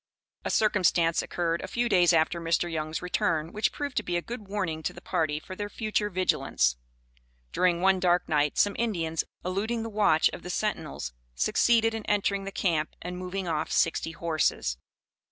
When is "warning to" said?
4.47-4.93